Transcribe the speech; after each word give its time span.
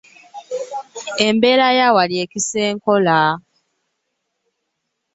Ebbaala 1.27 1.67
ya 1.79 1.87
wali 1.95 2.15
ekeesa 2.23 2.59
ekola. 2.71 3.19